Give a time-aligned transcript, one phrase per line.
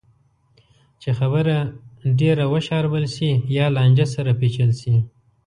[1.01, 1.57] چې خبره
[2.19, 4.95] ډېره وشاربل شي یا لانجه سره پېچل شي.